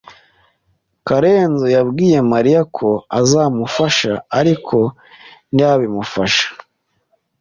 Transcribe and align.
Karenzo 1.07 1.65
yabwiye 1.75 2.17
Mariya 2.31 2.61
ko 2.77 2.89
azamufasha, 3.19 4.13
ariko 4.39 4.77
ntiyabimufasha. 5.53 6.45